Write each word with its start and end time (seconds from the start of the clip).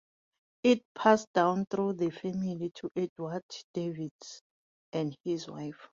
It 0.63 0.81
passed 0.95 1.31
down 1.31 1.67
through 1.67 1.93
the 1.93 2.09
family 2.09 2.71
to 2.73 2.89
Edward 2.95 3.43
Davis 3.75 4.41
and 4.91 5.15
his 5.23 5.47
wife. 5.47 5.87